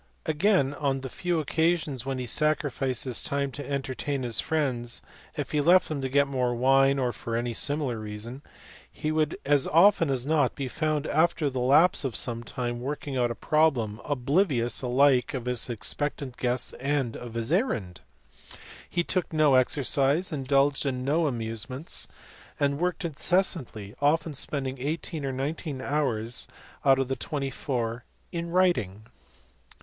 [0.25, 5.03] Again on the few occasions when he sacrificed his time to entertain his friends,
[5.37, 8.41] if he left them to get more wine or for any similar reason,
[8.91, 13.15] he would as often as not be found after the lapse of some time working
[13.15, 18.01] out a problem, oblivious alike of his expectant guests and of his errand.
[18.89, 22.07] He took no exercise, indulged in no amusements,
[22.59, 26.47] and worked incessantly, often spending eighteen or nineteen hours
[26.83, 29.05] out of the twenty four in writing.